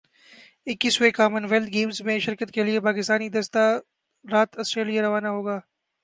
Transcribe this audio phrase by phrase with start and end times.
[0.67, 3.63] اکیسویں Commonwealth Games میں شرکت کے لئے پاکستانی دستہ
[4.25, 5.59] رات سٹریلیا روانہ ہو گا